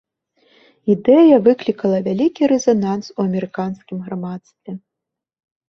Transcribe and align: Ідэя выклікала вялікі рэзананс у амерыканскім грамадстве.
Ідэя 0.93 1.35
выклікала 1.47 1.99
вялікі 2.09 2.49
рэзананс 2.53 3.05
у 3.17 3.29
амерыканскім 3.29 3.97
грамадстве. 4.09 4.71